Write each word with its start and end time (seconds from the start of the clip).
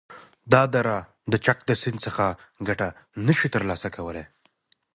دا 0.51 0.63
دره 0.73 0.97
د 1.31 1.33
چک 1.45 1.57
د 1.67 1.71
سیند 1.81 1.99
څخه 2.05 2.25
گټه 2.67 2.87
نشی 3.25 3.47
تر 3.53 3.61
لاسه 3.69 3.87
کولای، 3.95 4.25